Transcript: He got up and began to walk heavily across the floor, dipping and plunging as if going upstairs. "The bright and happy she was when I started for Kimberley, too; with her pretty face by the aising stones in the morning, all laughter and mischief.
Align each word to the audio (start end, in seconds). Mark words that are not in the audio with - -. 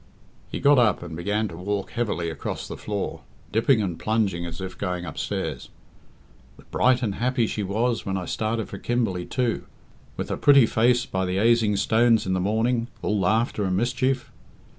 He 0.51 0.59
got 0.59 0.79
up 0.79 1.03
and 1.03 1.15
began 1.15 1.47
to 1.49 1.55
walk 1.55 1.91
heavily 1.91 2.31
across 2.31 2.67
the 2.67 2.75
floor, 2.75 3.21
dipping 3.51 3.83
and 3.83 3.99
plunging 3.99 4.47
as 4.47 4.59
if 4.59 4.75
going 4.75 5.05
upstairs. 5.05 5.69
"The 6.57 6.63
bright 6.63 7.03
and 7.03 7.13
happy 7.13 7.45
she 7.45 7.61
was 7.61 8.03
when 8.03 8.17
I 8.17 8.25
started 8.25 8.67
for 8.69 8.79
Kimberley, 8.79 9.27
too; 9.27 9.65
with 10.17 10.29
her 10.29 10.37
pretty 10.37 10.65
face 10.65 11.05
by 11.05 11.27
the 11.27 11.37
aising 11.37 11.75
stones 11.77 12.25
in 12.25 12.33
the 12.33 12.39
morning, 12.39 12.87
all 13.03 13.19
laughter 13.19 13.63
and 13.63 13.77
mischief. 13.77 14.31